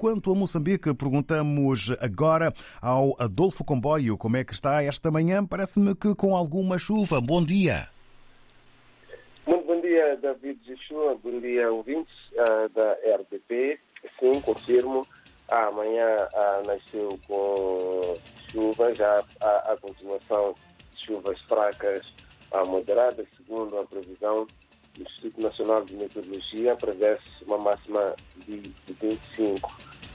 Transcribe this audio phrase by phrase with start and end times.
[0.00, 5.44] quanto a Moçambique, perguntamos agora ao Adolfo Comboio como é que está esta manhã.
[5.44, 7.20] Parece-me que com alguma chuva.
[7.20, 7.86] Bom dia.
[9.46, 11.18] Muito bom dia, David Joshua.
[11.22, 13.78] Bom dia, ouvintes uh, da RDP.
[14.18, 15.06] Sim, confirmo.
[15.48, 18.16] Amanhã uh, nasceu com
[18.50, 20.54] chuva, já a, a continuação
[20.94, 22.06] de chuvas fracas
[22.52, 24.46] a moderadas, segundo a previsão
[25.00, 28.14] do Instituto Nacional de Meteorologia, prevê-se uma máxima
[28.46, 29.72] de 25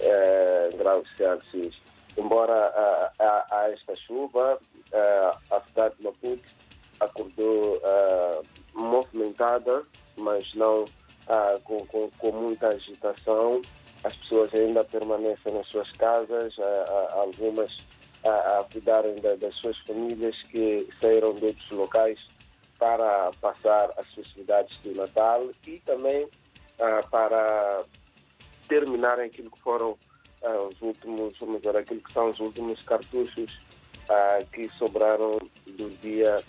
[0.00, 1.80] eh, graus Celsius.
[2.18, 2.72] Embora
[3.18, 4.58] há esta chuva,
[5.50, 6.48] a cidade de Maputo
[6.98, 7.78] acordou
[8.72, 9.82] movimentada,
[10.16, 10.86] mas não
[11.64, 13.60] com, com, com, muita agitação.
[14.02, 16.54] As pessoas ainda permanecem nas suas casas,
[17.12, 17.70] algumas
[18.24, 22.18] a, a cuidarem da, das suas famílias que saíram de outros locais
[22.78, 26.28] para passar as festividades do Natal e também
[26.78, 27.84] ah, para
[28.68, 29.96] terminarem aquilo que foram
[30.42, 33.50] ah, os últimos, vamos dizer, aquilo que são os últimos cartuchos
[34.08, 36.42] ah, que sobraram do dia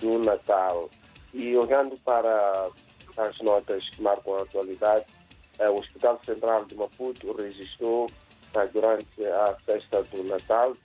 [0.00, 0.90] do Natal.
[1.34, 2.68] E olhando para
[3.16, 5.06] as notas que marcam a atualidade,
[5.58, 8.10] o Hospital Central de Maputo registrou
[8.72, 10.76] durante a festa do Natal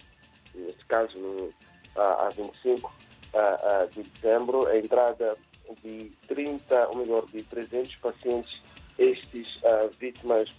[0.57, 1.53] neste caso no,
[1.95, 2.91] a 25
[3.33, 5.37] a de dezembro, a entrada
[5.83, 8.61] de 30, ou melhor, de 300 pacientes,
[8.97, 10.49] estes uh, vítimas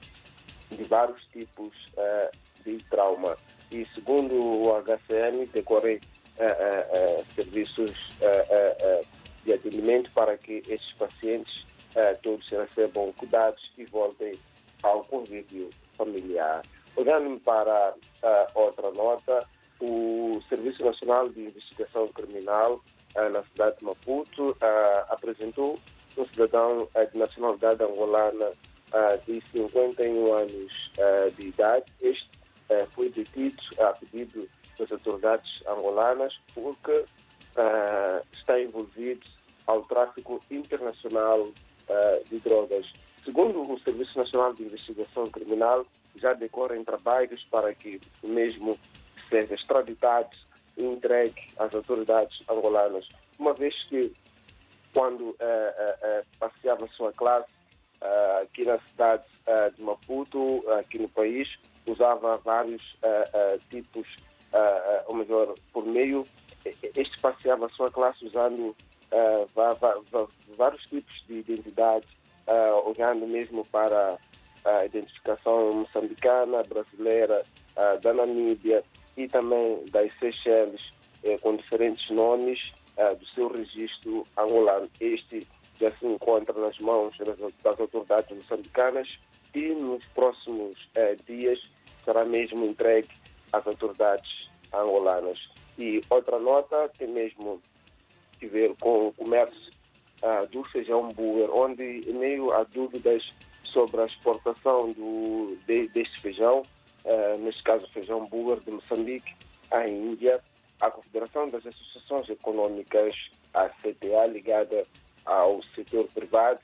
[0.70, 2.30] de vários tipos uh,
[2.64, 3.36] de trauma.
[3.70, 7.92] E segundo o HCM, decorrem uh, serviços
[9.44, 11.66] de atendimento para que estes pacientes
[12.22, 14.39] todos recebam cuidados e voltem
[14.83, 16.62] ao convívio familiar.
[16.96, 17.94] Olhando para
[18.55, 19.46] outra nota,
[19.80, 22.82] o Serviço Nacional de Investigação Criminal
[23.16, 24.56] uh, na cidade de Maputo uh,
[25.08, 25.78] apresentou
[26.16, 28.52] um cidadão uh, de nacionalidade angolana
[29.26, 30.72] de 51 anos
[31.36, 31.84] de idade.
[32.00, 32.26] Este
[32.94, 37.04] foi detido a pedido das autoridades angolanas porque
[38.32, 39.20] está envolvido
[39.67, 41.50] ao tráfico internacional
[42.30, 42.86] de drogas.
[43.27, 45.84] Segundo o Serviço Nacional de Investigação Criminal,
[46.17, 48.78] já decorrem trabalhos para que o mesmo
[49.28, 50.30] seja extraditado
[50.77, 53.08] e entregue às autoridades angolanas,
[53.39, 54.12] uma vez que
[54.92, 57.48] quando uh, passeava sua classe
[58.42, 59.24] aqui na cidade
[59.74, 61.48] de Maputo, aqui no país,
[61.86, 62.83] usava vários
[63.70, 64.06] tipos,
[65.06, 66.24] ou melhor, por meio,
[66.64, 68.77] este passeava a sua classe usando
[70.56, 72.06] vários tipos de identidade,
[72.84, 74.17] olhando mesmo para
[74.64, 77.44] a identificação moçambicana, brasileira,
[78.02, 78.84] da Namíbia,
[79.18, 80.80] e também das Seychelles,
[81.24, 84.89] eh, com diferentes nomes eh, do seu registro angolano.
[85.01, 85.46] Este
[85.80, 89.08] já se encontra nas mãos das, das autoridades moçambicanas
[89.55, 91.58] e nos próximos eh, dias
[92.05, 93.08] será mesmo entregue
[93.52, 95.39] às autoridades angolanas.
[95.77, 97.61] E outra nota tem mesmo
[98.39, 99.73] que ver com o comércio
[100.23, 103.23] uh, do feijão buer, onde, em meio a dúvidas
[103.64, 106.62] sobre a exportação do, de, deste feijão,
[107.05, 109.35] uh, neste caso feijão búlgaro de Moçambique,
[109.70, 110.41] à Índia,
[110.81, 113.14] a Confederação das Associações Econômicas,
[113.55, 114.86] a CTA, ligada
[115.25, 116.61] ao setor privado,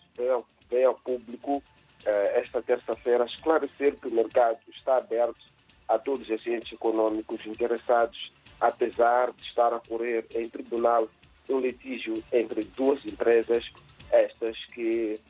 [0.70, 1.62] veio ao público uh,
[2.34, 5.44] esta terça-feira esclarecer que o mercado está aberto
[5.88, 11.08] a todos os agentes econômicos interessados, apesar de estar a correr em tribunal
[11.48, 13.64] um litígio entre duas empresas,
[14.10, 15.20] estas que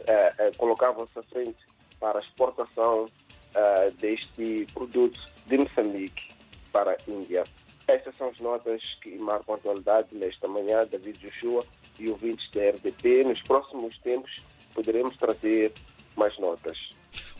[0.00, 1.58] uh, colocavam-se à frente
[1.98, 3.10] para exportação
[3.54, 6.30] uh, deste produto de Moçambique
[6.72, 7.44] para a Índia.
[7.86, 11.64] Estas são as notas que marcam a atualidade nesta manhã, David Joshua
[11.98, 13.24] e ouvintes da RDP.
[13.24, 14.30] Nos próximos tempos
[14.74, 15.72] poderemos trazer
[16.16, 16.78] mais notas.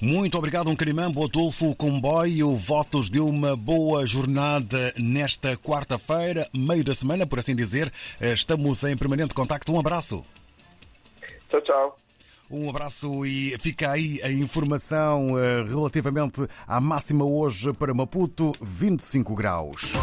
[0.00, 2.54] Muito obrigado, um carimambo, Adolfo Comboio.
[2.56, 7.92] Votos de uma boa jornada nesta quarta-feira, meio da semana, por assim dizer.
[8.20, 9.72] Estamos em permanente contacto.
[9.72, 10.24] Um abraço.
[11.50, 11.96] Tchau, tchau.
[12.50, 19.36] Um abraço e fica aí a informação eh, relativamente à máxima hoje para Maputo, 25
[19.36, 19.94] graus.